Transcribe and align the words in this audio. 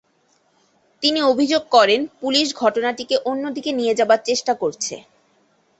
তিনি 1.03 1.19
অভিযোগ 1.31 1.63
করেন 1.75 2.01
পুলিশ 2.21 2.47
ঘটনাটিকে 2.55 3.15
অন্যদিকে 3.25 3.71
নিয়ে 3.73 3.93
যাবার 3.99 4.19
চেষ্টা 4.25 4.53
করছে। 4.61 4.95